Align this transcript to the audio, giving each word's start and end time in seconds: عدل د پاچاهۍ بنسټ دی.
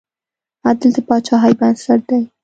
عدل 0.67 0.89
د 0.95 0.97
پاچاهۍ 1.07 1.53
بنسټ 1.59 2.01
دی. 2.09 2.21